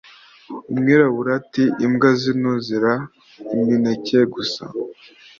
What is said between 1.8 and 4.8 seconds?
imbwa zino zirira imineke gusa